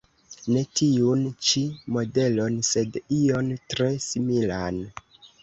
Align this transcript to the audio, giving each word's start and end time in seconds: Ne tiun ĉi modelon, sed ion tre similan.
Ne 0.53 0.61
tiun 0.77 1.21
ĉi 1.47 1.63
modelon, 1.97 2.57
sed 2.71 2.99
ion 3.19 3.53
tre 3.75 3.93
similan. 4.09 4.83